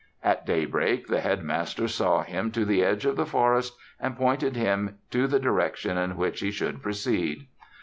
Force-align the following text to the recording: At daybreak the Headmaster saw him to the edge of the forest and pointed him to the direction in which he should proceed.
At 0.23 0.47
daybreak 0.47 1.05
the 1.09 1.19
Headmaster 1.21 1.87
saw 1.87 2.23
him 2.23 2.49
to 2.53 2.65
the 2.65 2.83
edge 2.83 3.05
of 3.05 3.15
the 3.17 3.25
forest 3.27 3.77
and 3.99 4.17
pointed 4.17 4.55
him 4.55 4.97
to 5.11 5.27
the 5.27 5.39
direction 5.39 5.95
in 5.95 6.17
which 6.17 6.39
he 6.39 6.49
should 6.49 6.81
proceed. 6.81 7.45